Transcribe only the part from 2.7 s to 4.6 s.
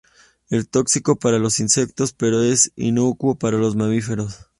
inocuo para los mamíferos.